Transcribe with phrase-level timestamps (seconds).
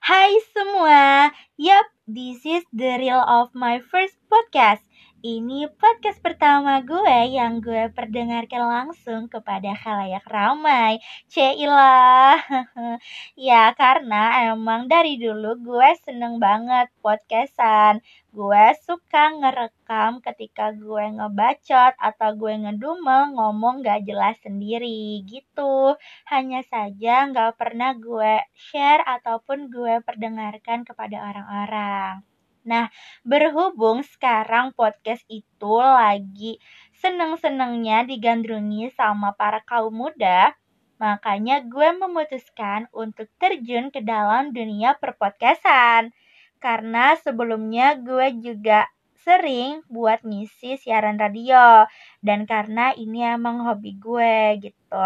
[0.00, 4.86] Hai semua, yap, this is the real of my first podcast.
[5.24, 11.00] Ini podcast pertama gue yang gue perdengarkan langsung kepada khalayak ramai.
[11.32, 12.44] Cailah.
[13.48, 18.04] ya karena emang dari dulu gue seneng banget podcastan.
[18.36, 25.96] Gue suka ngerekam ketika gue ngebacot atau gue ngedumel ngomong gak jelas sendiri gitu.
[26.28, 32.33] Hanya saja gak pernah gue share ataupun gue perdengarkan kepada orang-orang.
[32.64, 32.88] Nah,
[33.22, 36.56] berhubung sekarang podcast itu lagi
[36.96, 40.56] seneng-senengnya digandrungi sama para kaum muda,
[40.96, 46.16] makanya gue memutuskan untuk terjun ke dalam dunia perpodcastan.
[46.56, 48.88] Karena sebelumnya gue juga
[49.20, 51.88] sering buat ngisi siaran radio
[52.20, 55.04] dan karena ini emang hobi gue gitu.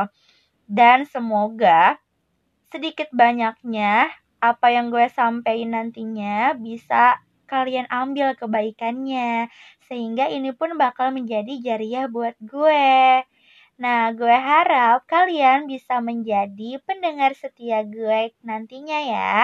[0.71, 1.99] Dan semoga
[2.71, 7.19] sedikit banyaknya apa yang gue sampaikan nantinya bisa
[7.49, 9.49] kalian ambil kebaikannya.
[9.89, 13.25] Sehingga ini pun bakal menjadi jariah buat gue.
[13.79, 19.35] Nah, gue harap kalian bisa menjadi pendengar setia gue nantinya ya.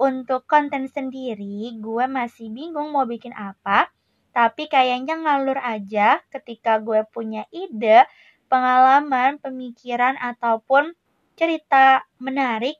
[0.00, 3.90] Untuk konten sendiri, gue masih bingung mau bikin apa.
[4.30, 8.06] Tapi kayaknya ngalur aja ketika gue punya ide,
[8.46, 10.94] pengalaman, pemikiran, ataupun
[11.34, 12.76] cerita menarik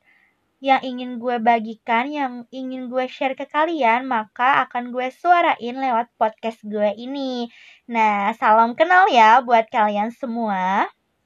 [0.61, 6.07] yang ingin gue bagikan, yang ingin gue share ke kalian, maka akan gue suarain lewat
[6.21, 7.49] podcast gue ini.
[7.89, 10.85] Nah, salam kenal ya buat kalian semua.